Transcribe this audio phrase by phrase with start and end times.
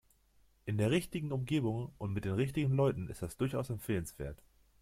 [0.65, 4.41] In der richtigen Umgebung und mit den richtigen Leuten ist das durchaus empfehlenswert.